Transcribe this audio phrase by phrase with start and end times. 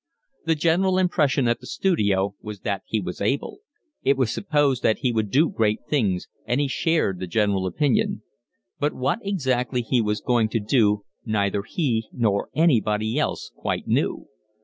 [0.47, 3.59] The general impression at the studio was that he was able;
[4.01, 8.23] it was supposed that he would do great things, and he shared the general opinion;
[8.79, 14.27] but what exactly he was going to do neither he nor anybody else quite knew.